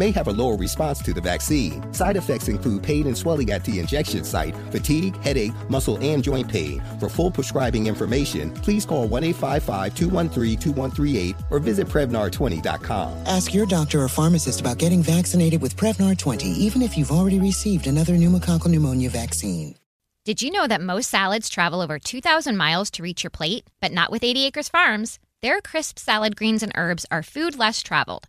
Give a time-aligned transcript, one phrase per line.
[0.00, 1.80] may have a lower response to the vaccine.
[1.92, 6.48] Side effects include pain and swelling at the injection site, fatigue, headache, muscle, and joint
[6.48, 6.82] pain.
[6.98, 13.26] For full prescribing information, please call 1 855 213 2138 or visit Prevnar20.com.
[13.26, 17.38] Ask your doctor or pharmacist about getting vaccinated with Prevnar 20, even if you've already
[17.38, 19.76] received another pneumococcal pneumonia vaccine.
[20.24, 23.64] Did you know that most salads travel over 2,000 miles to reach your plate?
[23.80, 25.18] But not with 80 Acres Farms.
[25.42, 28.28] Their crisp salad greens and herbs are food less traveled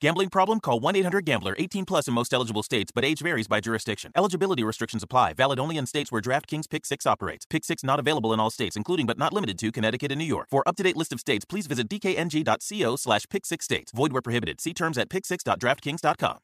[0.00, 0.60] Gambling problem?
[0.60, 1.54] Call 1 800 Gambler.
[1.58, 4.10] 18 plus in most eligible states, but age varies by jurisdiction.
[4.16, 5.34] Eligibility restrictions apply.
[5.34, 7.44] Valid only in states where DraftKings Pick 6 operates.
[7.44, 10.24] Pick 6 not available in all states, including but not limited to Connecticut and New
[10.24, 10.48] York.
[10.50, 13.92] For up to date list of states, please visit dkng.co slash pick 6 states.
[13.92, 14.58] Void where prohibited.
[14.62, 16.38] See terms at pick6.draftkings.com.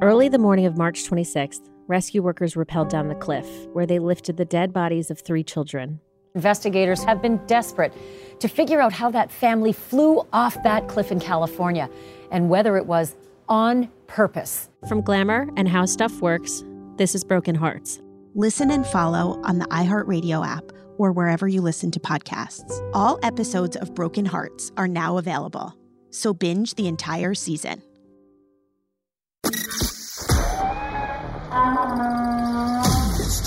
[0.00, 4.36] Early the morning of March 26th, rescue workers rappelled down the cliff where they lifted
[4.36, 5.98] the dead bodies of three children.
[6.36, 7.92] Investigators have been desperate
[8.38, 11.88] to figure out how that family flew off that cliff in California
[12.30, 13.14] and whether it was
[13.48, 14.68] on purpose.
[14.88, 16.64] From Glamour and How Stuff Works,
[16.96, 18.00] this is Broken Hearts.
[18.34, 22.80] Listen and follow on the iHeartRadio app or wherever you listen to podcasts.
[22.92, 25.74] All episodes of Broken Hearts are now available,
[26.10, 27.82] so binge the entire season.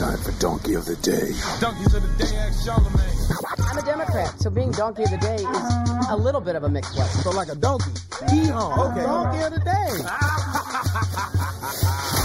[0.01, 1.31] It's time for Donkey of the Day.
[1.59, 3.05] Donkeys of the Day, ask Charlemagne.
[3.69, 6.69] I'm a Democrat, so being Donkey of the Day is a little bit of a
[6.69, 7.21] mixed blessing.
[7.21, 7.91] So like a donkey.
[8.27, 8.89] Hee-haw.
[8.89, 9.03] Okay.
[9.03, 9.91] Donkey of the Day.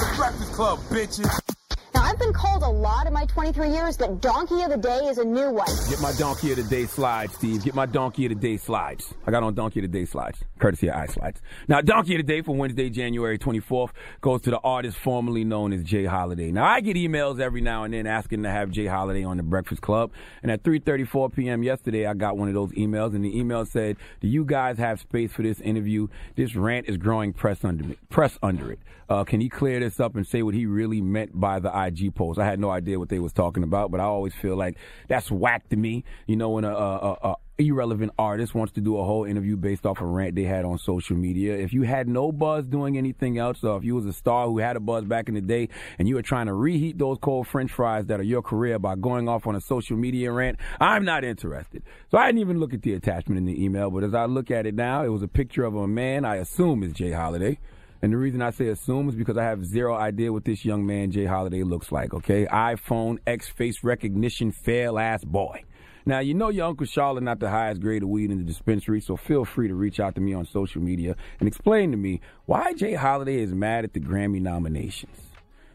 [0.00, 1.56] the Breakfast Club, bitches.
[1.97, 4.99] Now, I've been called a lot in my 23 years, but Donkey of the Day
[5.07, 5.67] is a new one.
[5.89, 7.65] Get my Donkey of the Day slides, Steve.
[7.65, 9.15] Get my Donkey of the Day slides.
[9.27, 11.37] I got on Donkey of the Day slides, courtesy of iSlides.
[11.69, 15.72] Now, Donkey of the Day for Wednesday, January 24th goes to the artist formerly known
[15.72, 16.53] as Jay Holiday.
[16.53, 19.42] Now, I get emails every now and then asking to have Jay Holiday on the
[19.42, 20.13] Breakfast Club.
[20.42, 21.63] And at 3.34 p.m.
[21.63, 25.01] yesterday, I got one of those emails, and the email said, do you guys have
[25.01, 26.09] space for this interview?
[26.34, 28.81] This rant is growing press under, me, press under it.
[29.09, 32.15] Uh, can he clear this up and say what he really meant by the IG
[32.15, 32.38] post?
[32.38, 34.77] I had no idea what they was talking about, but I always feel like
[35.09, 36.04] that's whack to me.
[36.27, 39.86] You know, when a, a, a irrelevant artist wants to do a whole interview based
[39.86, 41.56] off a rant they had on social media.
[41.56, 44.59] If you had no buzz doing anything else, or if you was a star who
[44.59, 45.68] had a buzz back in the day
[45.98, 48.94] and you were trying to reheat those cold french fries that are your career by
[48.94, 51.82] going off on a social media rant, I'm not interested.
[52.10, 54.50] So I didn't even look at the attachment in the email, but as I look
[54.50, 57.59] at it now, it was a picture of a man I assume is Jay Holiday.
[58.03, 60.87] And the reason I say assume is because I have zero idea what this young
[60.87, 62.47] man, Jay Holiday, looks like, okay?
[62.47, 65.65] iPhone X face recognition fail ass boy.
[66.09, 69.01] Now, you know your Uncle Charlotte not the highest grade of weed in the dispensary,
[69.01, 72.21] so feel free to reach out to me on social media and explain to me
[72.45, 75.16] why Jay Holiday is mad at the Grammy nominations.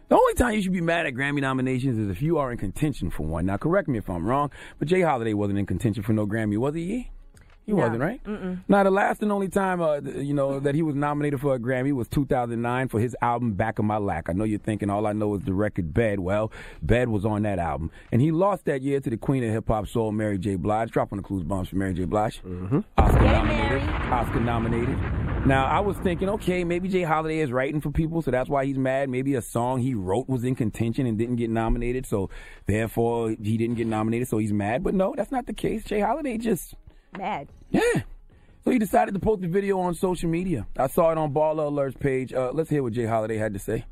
[0.08, 2.58] The only time you should be mad at Grammy nominations is if you are in
[2.58, 3.46] contention for one.
[3.46, 6.58] Now, correct me if I'm wrong, but Jay Holiday wasn't in contention for no Grammy,
[6.58, 7.12] was he?
[7.72, 7.84] He No.
[7.84, 8.22] wasn't, right?
[8.26, 8.60] Mm-mm.
[8.68, 11.60] Now, the last and only time, uh, you know, that he was nominated for a
[11.60, 15.08] Grammy was 2009 for his album "Back of My Lack." I know you're thinking all
[15.08, 16.52] I know is the record "Bed." Well,
[16.82, 19.70] "Bed" was on that album, and he lost that year to the queen of hip
[19.70, 20.56] hop soul, Mary J.
[20.56, 20.92] Blige.
[20.92, 22.04] Drop on the clues bombs for Mary J.
[22.04, 22.42] Blige.
[22.44, 22.80] Mm-hmm.
[22.98, 23.82] Oscar nominated.
[23.90, 24.98] Oscar nominated.
[25.48, 28.66] Now, I was thinking, okay, maybe Jay Holiday is writing for people, so that's why
[28.66, 29.10] he's mad.
[29.10, 32.30] Maybe a song he wrote was in contention and didn't get nominated, so
[32.68, 34.84] therefore he didn't get nominated, so he's mad.
[34.84, 35.84] But no, that's not the case.
[35.84, 36.76] Jay Holiday just
[37.18, 37.50] Mad.
[37.70, 38.04] yeah.
[38.64, 40.68] So he decided to post the video on social media.
[40.78, 42.32] I saw it on Baller Alerts page.
[42.32, 43.86] Uh, let's hear what Jay Holiday had to say.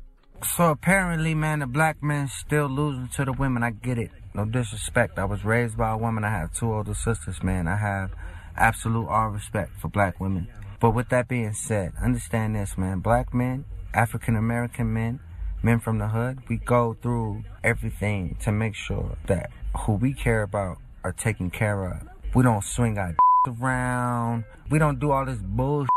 [0.56, 3.62] So apparently, man, the black men still losing to the women.
[3.62, 4.10] I get it.
[4.32, 5.18] No disrespect.
[5.18, 6.24] I was raised by a woman.
[6.24, 7.66] I have two older sisters, man.
[7.66, 8.12] I have
[8.56, 10.46] absolute all respect for black women.
[10.80, 13.00] But with that being said, understand this, man.
[13.00, 15.20] Black men, African American men,
[15.62, 19.50] men from the hood, we go through everything to make sure that
[19.80, 22.09] who we care about are taken care of.
[22.32, 23.16] We don't swing our
[23.48, 24.44] around.
[24.70, 25.90] We don't do all this bullshit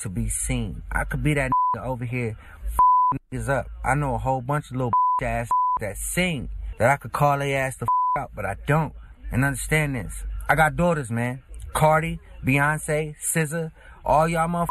[0.00, 0.82] to be seen.
[0.90, 1.52] I could be that
[1.82, 2.38] over here
[3.32, 3.66] niggas up.
[3.84, 4.92] I know a whole bunch of little
[5.22, 5.48] ass
[5.80, 6.48] that sing
[6.78, 7.86] that I could call their ass the
[8.18, 8.94] out, but I don't.
[9.30, 10.24] And understand this.
[10.48, 11.42] I got daughters, man.
[11.74, 13.72] Cardi, Beyonce, SZA,
[14.04, 14.68] all y'all motherfuckers.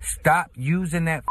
[0.00, 1.24] Stop using that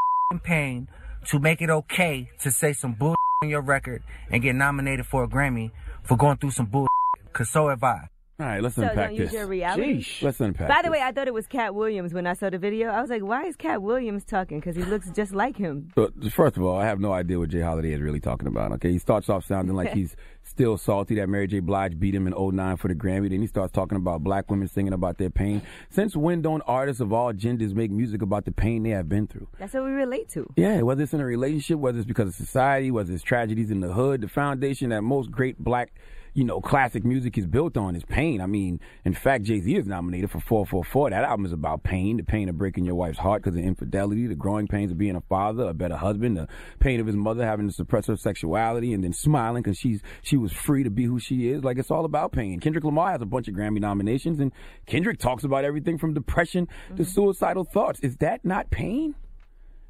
[0.44, 0.88] pain
[1.28, 5.24] to make it okay to say some bull on your record and get nominated for
[5.24, 5.72] a Grammy
[6.04, 6.88] for going through some bull.
[7.32, 8.10] Cause so have I.
[8.38, 10.00] All right, let's So unpack don't use your reality?
[10.04, 10.22] Sheesh.
[10.22, 10.92] Let's unpack By the this.
[10.92, 12.90] way, I thought it was Katt Williams when I saw the video.
[12.90, 14.60] I was like, why is Katt Williams talking?
[14.60, 15.90] Because he looks just like him.
[15.96, 18.74] But first of all, I have no idea what Jay Holiday is really talking about.
[18.74, 21.62] Okay, he starts off sounding like he's still salty that Mary J.
[21.62, 23.30] Blige beat him in 09 for the Grammy.
[23.30, 25.62] Then he starts talking about black women singing about their pain.
[25.90, 29.28] Since when don't artists of all genders make music about the pain they have been
[29.28, 29.48] through?
[29.60, 30.52] That's what we relate to.
[30.58, 33.80] Yeah, whether it's in a relationship, whether it's because of society, whether it's tragedies in
[33.80, 35.94] the hood, the foundation that most great black,
[36.36, 38.42] you know, classic music is built on is pain.
[38.42, 41.12] I mean, in fact, Jay Z is nominated for 444.
[41.12, 44.28] That album is about pain, the pain of breaking your wife's heart because of infidelity,
[44.28, 46.50] the growing pains of being a father, a better husband, the
[46.80, 50.36] pain of his mother having to suppress her sexuality and then smiling because she's she
[50.36, 51.64] was free to be who she is.
[51.64, 52.60] Like it's all about pain.
[52.60, 54.52] Kendrick Lamar has a bunch of Grammy nominations, and
[54.86, 57.04] Kendrick talks about everything from depression to mm-hmm.
[57.04, 58.02] suicidal thoughts.
[58.02, 59.16] Is that not pain?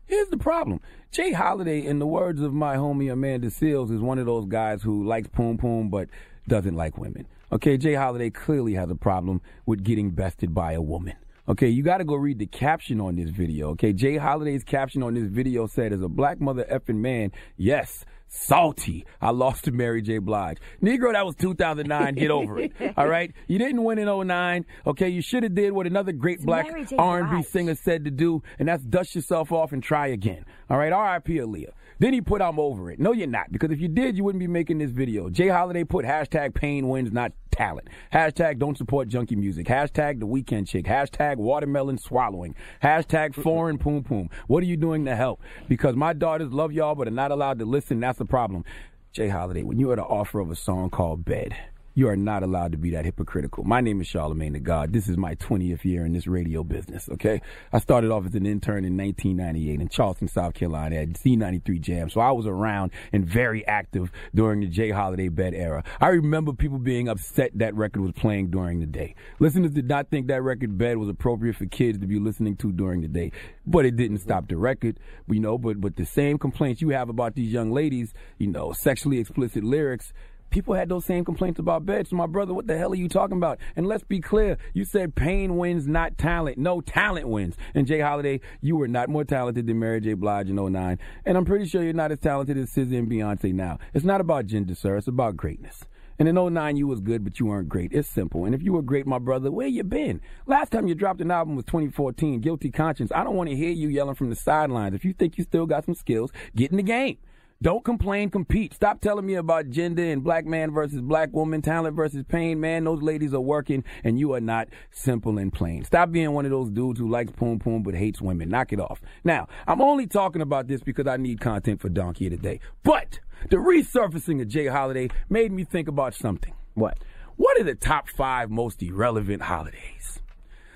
[0.05, 0.81] Here's the problem.
[1.11, 4.83] Jay Holiday, in the words of my homie Amanda Seales, is one of those guys
[4.83, 6.09] who likes poom poom but
[6.47, 7.27] doesn't like women.
[7.51, 11.15] Okay, Jay Holiday clearly has a problem with getting bested by a woman.
[11.47, 13.69] Okay, you got to go read the caption on this video.
[13.71, 18.03] Okay, Jay Holiday's caption on this video said, "As a black mother effing man, yes,
[18.27, 19.05] salty.
[19.21, 20.17] I lost to Mary J.
[20.17, 20.57] Blige.
[20.81, 22.15] Negro, that was 2009.
[22.15, 22.73] Get over it.
[22.97, 24.65] All right, you didn't win in 09.
[24.87, 26.65] Okay, you should have did what another great black
[26.97, 27.45] R&B Blige.
[27.45, 30.45] singer said to do, and that's dust yourself off and try again.
[30.69, 31.35] All right, R.I.P.
[31.35, 31.71] Aaliyah.
[31.99, 32.99] Then he put I'm over it.
[32.99, 35.29] No, you're not, because if you did, you wouldn't be making this video.
[35.29, 37.87] Jay Holiday put hashtag pain wins, not talent.
[38.13, 39.67] Hashtag don't support junkie music.
[39.67, 40.85] Hashtag the weekend chick.
[40.85, 42.55] Hashtag watermelon swallowing.
[42.83, 44.29] Hashtag foreign poom poom.
[44.47, 45.41] What are you doing to help?
[45.67, 47.99] Because my daughters love y'all, but are not allowed to listen.
[47.99, 48.65] That's the problem.
[49.13, 51.55] Jay Holiday, when you are the offer of a song called Bed,
[51.95, 53.63] you are not allowed to be that hypocritical.
[53.63, 54.91] My name is Charlemagne the God.
[54.91, 57.41] This is my 20th year in this radio business, okay?
[57.71, 62.09] I started off as an intern in 1998 in Charleston, South Carolina at C93 Jam.
[62.09, 65.85] So I was around and very active during the Jay Holiday Bed era.
[66.01, 69.15] I remember people being upset that record was playing during the day.
[69.39, 72.73] Listeners did not think that record Bed was appropriate for kids to be listening to
[72.73, 73.31] during the day.
[73.65, 74.99] But it didn't stop the record,
[75.29, 78.73] you know, but, but the same complaints you have about these young ladies, you know,
[78.73, 80.11] sexually explicit lyrics,
[80.55, 82.07] People had those same complaints about bed.
[82.07, 83.59] So, my brother, what the hell are you talking about?
[83.75, 84.57] And let's be clear.
[84.73, 86.57] You said pain wins, not talent.
[86.57, 87.57] No, talent wins.
[87.73, 90.13] And Jay Holiday, you were not more talented than Mary J.
[90.13, 90.97] Blige in 09.
[91.25, 93.79] And I'm pretty sure you're not as talented as SZA and Beyonce now.
[93.93, 94.95] It's not about gender, sir.
[94.95, 95.83] It's about greatness.
[96.17, 97.91] And in 09, you was good, but you weren't great.
[97.91, 98.45] It's simple.
[98.45, 100.21] And if you were great, my brother, where you been?
[100.45, 103.11] Last time you dropped an album was 2014, Guilty Conscience.
[103.13, 104.95] I don't want to hear you yelling from the sidelines.
[104.95, 107.17] If you think you still got some skills, get in the game.
[107.61, 108.73] Don't complain, compete.
[108.73, 112.59] Stop telling me about gender and black man versus black woman, talent versus pain.
[112.59, 115.85] Man, those ladies are working and you are not simple and plain.
[115.85, 118.49] Stop being one of those dudes who likes poom poom but hates women.
[118.49, 118.99] Knock it off.
[119.23, 122.59] Now, I'm only talking about this because I need content for Donkey today.
[122.83, 123.19] But
[123.49, 126.53] the resurfacing of Jay Holiday made me think about something.
[126.73, 126.97] What?
[127.37, 130.21] What are the top five most irrelevant holidays?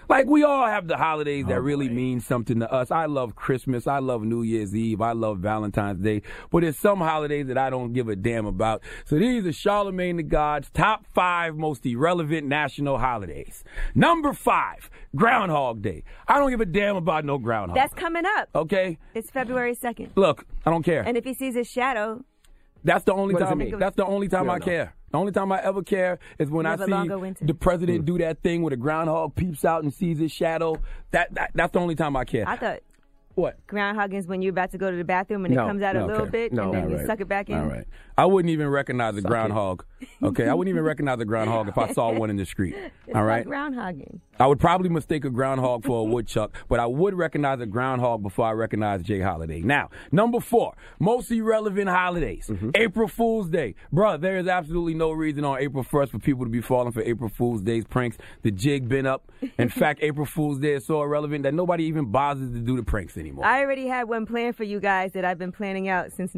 [0.10, 2.90] Like we all have the holidays that really mean something to us.
[2.90, 3.86] I love Christmas.
[3.86, 5.02] I love New Year's Eve.
[5.02, 6.24] I love Valentine's Day.
[6.50, 8.82] But there's some holidays that I don't give a damn about.
[9.06, 13.64] So these are Charlemagne the God's top five most irrelevant national holidays.
[13.94, 16.04] Number five, Groundhog Day.
[16.28, 17.76] I don't give a damn about no groundhog.
[17.76, 18.50] That's coming up.
[18.56, 18.98] okay.
[19.14, 20.10] It's February 2nd.
[20.16, 21.04] Look, I don't care.
[21.06, 22.26] And if he sees his shadow,
[22.84, 23.60] That's the only What time.
[23.78, 24.96] That's the only time We I don't care.
[25.12, 28.06] The only time I ever care is when You I see the president mm.
[28.06, 30.78] do that thing where the groundhog peeps out and sees his shadow.
[31.12, 32.48] That, that that's the only time I care.
[32.48, 32.80] I thought
[33.36, 35.82] what groundhog is when you're about to go to the bathroom and No, it comes
[35.82, 36.32] out a little okay.
[36.32, 37.06] bit No, and then you right.
[37.08, 37.58] suck it back in.
[37.58, 37.86] All right.
[38.18, 39.28] I wouldn't even recognize a Suck it.
[39.30, 39.86] groundhog.
[40.22, 42.76] Okay, I wouldn't even recognize a groundhog if I saw one in the street.
[42.76, 43.46] It's all not right.
[43.46, 44.20] groundhogging.
[44.40, 48.24] I would probably mistake a groundhog for a woodchuck, but I would recognize a groundhog
[48.24, 49.62] before I recognize Jay Holiday.
[49.62, 52.48] Now, number four, most irrelevant holidays.
[52.48, 52.72] Mm-hmm.
[52.76, 53.76] April Fool's Day.
[53.94, 57.02] Bruh, there is absolutely no reason on April 1st for people to be falling for
[57.02, 58.18] April Fool's Day's pranks.
[58.44, 59.30] The jig been up.
[59.58, 62.84] In fact, April Fool's Day is so irrelevant that nobody even bothers to do the
[62.84, 63.46] pranks anymore.
[63.46, 66.36] I already had one planned for you guys that I've been planning out since.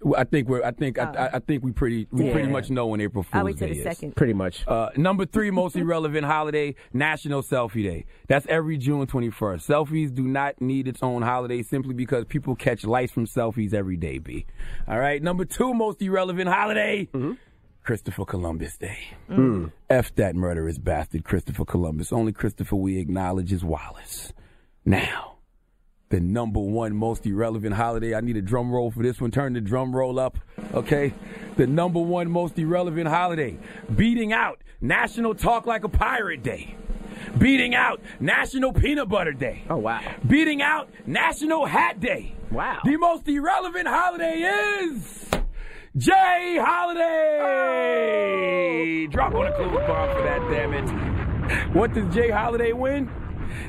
[0.00, 0.62] Well, I think we're.
[0.62, 0.96] I think.
[0.98, 2.06] I, I, I think we pretty.
[2.12, 2.32] We Yeah.
[2.32, 3.82] pretty much know when April Fool's I'll wait Day the is.
[3.82, 4.14] second.
[4.14, 4.64] Pretty much.
[4.68, 8.04] Uh, number three most irrelevant holiday: National Selfie Day.
[8.28, 9.68] That's every June twenty first.
[9.68, 13.96] Selfies do not need its own holiday simply because people catch lice from selfies every
[13.96, 14.18] day.
[14.18, 14.46] B.
[14.86, 15.20] All right.
[15.20, 17.08] Number two most irrelevant holiday:
[17.82, 18.98] Christopher Columbus Day.
[19.28, 19.72] Mm.
[19.90, 22.12] F that murderous bastard, Christopher Columbus.
[22.12, 24.32] Only Christopher we acknowledge is Wallace.
[24.84, 25.37] Now
[26.10, 28.14] the number one most irrelevant holiday.
[28.14, 29.30] I need a drum roll for this one.
[29.30, 30.38] Turn the drum roll up,
[30.74, 31.12] okay?
[31.56, 33.58] The number one most irrelevant holiday.
[33.94, 36.74] Beating out National Talk Like a Pirate Day.
[37.36, 39.64] Beating out National Peanut Butter Day.
[39.68, 40.00] Oh, wow.
[40.26, 42.34] Beating out National Hat Day.
[42.50, 42.78] Wow.
[42.84, 45.26] The most irrelevant holiday is
[45.96, 47.36] Jay Holiday.
[49.08, 50.88] Drop on a clue bomb for that, damn it.
[51.74, 53.10] What does Jay Holiday win?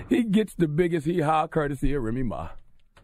[0.09, 2.49] He gets the biggest hee haw courtesy of Remy Ma.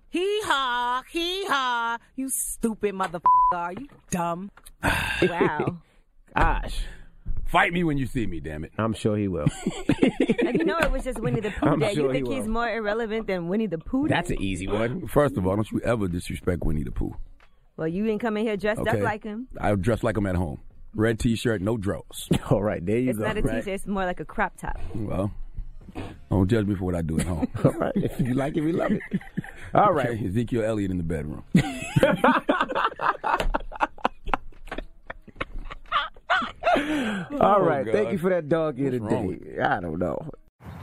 [0.09, 1.97] Hee haw, hee haw.
[2.15, 3.21] You stupid motherfucker.
[3.53, 4.51] Are you dumb?
[5.21, 5.77] Wow.
[6.35, 6.81] Gosh.
[7.45, 8.71] Fight me when you see me, damn it.
[8.77, 9.47] I'm sure he will.
[10.43, 11.93] and you know it was just Winnie the Pooh Day.
[11.93, 15.07] sure you think he he's more irrelevant than Winnie the Pooh That's an easy one.
[15.07, 17.15] First of all, don't you ever disrespect Winnie the Pooh.
[17.77, 18.97] Well, you didn't come in here dressed Okay.
[18.97, 19.47] up like him.
[19.59, 20.59] I dress like him at home.
[20.93, 22.29] Red t-shirt, no drawers.
[22.49, 23.25] All right, there you It's go.
[23.25, 23.55] not a Right.
[23.63, 23.73] t-shirt.
[23.75, 24.79] It's more like a crop top.
[24.93, 25.31] Well,
[26.29, 27.47] don't judge me for what I do at home.
[27.63, 27.93] All right.
[27.95, 29.01] If you like it, we love it.
[29.73, 30.09] All right.
[30.09, 31.43] Okay, Ezekiel Elliott in the bedroom.
[37.41, 37.85] All oh, right.
[37.85, 37.93] God.
[37.93, 39.59] Thank you for that dog here today.
[39.61, 40.29] I don't know.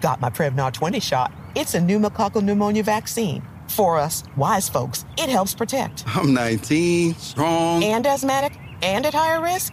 [0.01, 1.33] Got my Prevnar 20 shot.
[1.55, 3.43] It's a pneumococcal pneumonia vaccine.
[3.69, 6.05] For us, wise folks, it helps protect.
[6.07, 7.85] I'm 19, strong.
[7.85, 9.73] And asthmatic and at higher risk?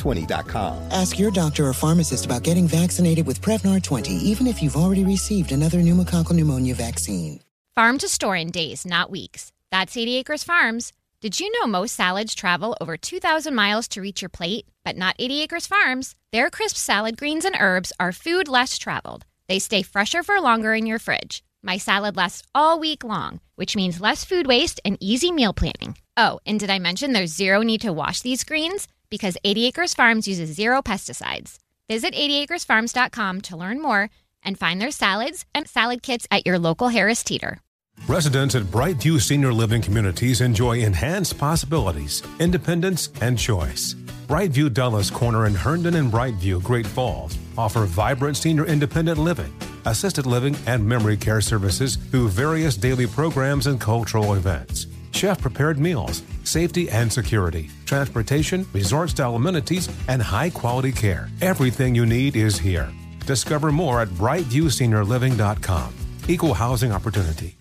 [0.00, 0.88] Prevnar20.com.
[0.90, 5.04] Ask your doctor or pharmacist about getting vaccinated with Prevnar 20, even if you've already
[5.04, 7.40] received another pneumococcal pneumonia vaccine.
[7.74, 9.52] Farm to store in days, not weeks.
[9.70, 10.92] That's 80 Acres Farms.
[11.20, 14.66] Did you know most salads travel over 2,000 miles to reach your plate?
[14.84, 16.16] But not 80 Acres Farms.
[16.32, 19.24] Their crisp salad greens and herbs are food less traveled.
[19.48, 21.44] They stay fresher for longer in your fridge.
[21.62, 25.98] My salad lasts all week long, which means less food waste and easy meal planning.
[26.16, 28.88] Oh, and did I mention there's zero need to wash these greens?
[29.10, 31.58] Because 80 Acres Farms uses zero pesticides.
[31.88, 34.10] Visit 80acresfarms.com to learn more
[34.44, 37.60] and find their salads and salad kits at your local Harris Teeter.
[38.06, 43.94] Residents at Brightview Senior Living Communities enjoy enhanced possibilities, independence, and choice.
[44.26, 49.52] Brightview Dulles Corner in Herndon and Brightview, Great Falls, offer vibrant senior independent living,
[49.84, 54.86] assisted living, and memory care services through various daily programs and cultural events.
[55.12, 61.28] Chef prepared meals, safety and security, transportation, resort style amenities, and high quality care.
[61.40, 62.90] Everything you need is here.
[63.26, 65.94] Discover more at brightviewseniorliving.com.
[66.28, 67.56] Equal housing opportunity.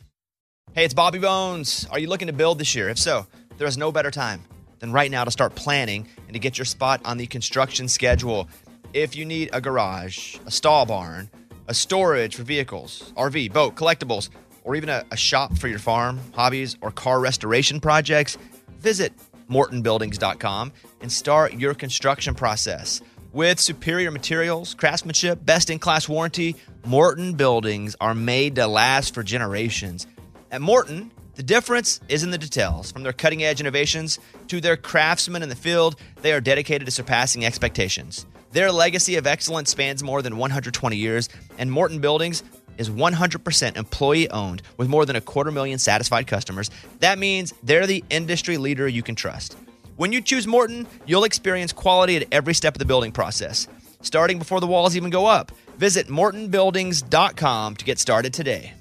[0.74, 1.88] Hey, it's Bobby Bones.
[1.92, 2.90] Are you looking to build this year?
[2.90, 3.26] If so,
[3.58, 4.42] there is no better time
[4.80, 8.48] than right now to start planning and to get your spot on the construction schedule.
[8.94, 11.30] If you need a garage, a stall barn,
[11.68, 14.30] a storage for vehicles, RV, boat, collectibles,
[14.64, 18.38] or even a, a shop for your farm, hobbies, or car restoration projects,
[18.80, 19.14] visit
[19.50, 23.02] mortonbuildings.com and start your construction process.
[23.32, 29.22] With superior materials, craftsmanship, best in class warranty, Morton buildings are made to last for
[29.22, 30.08] generations.
[30.52, 32.92] At Morton, the difference is in the details.
[32.92, 36.92] From their cutting edge innovations to their craftsmen in the field, they are dedicated to
[36.92, 38.26] surpassing expectations.
[38.52, 42.44] Their legacy of excellence spans more than 120 years, and Morton Buildings
[42.80, 46.72] is 100% employee owned with more than a quarter million satisfied customers.
[47.00, 49.56] That means they're the industry leader you can trust.
[49.98, 53.68] When you choose Morton, you'll experience quality at every step of the building process,
[54.02, 55.52] starting before the walls even go up.
[55.78, 58.74] Visit mortonbuildings.com to get started today.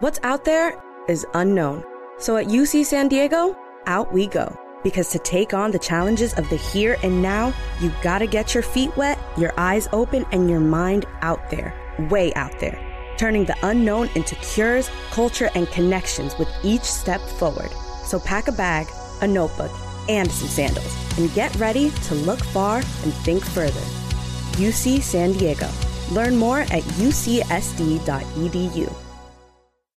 [0.00, 1.82] What's out there is unknown.
[2.18, 4.58] So at UC San Diego, out we go.
[4.82, 8.62] Because to take on the challenges of the here and now, you gotta get your
[8.62, 11.74] feet wet, your eyes open, and your mind out there,
[12.10, 12.78] way out there.
[13.16, 17.70] Turning the unknown into cures, culture, and connections with each step forward.
[18.04, 18.86] So pack a bag,
[19.22, 19.70] a notebook,
[20.08, 23.80] and some sandals, and get ready to look far and think further.
[24.56, 25.68] UC San Diego.
[26.10, 27.46] Learn more at ucsd.edu.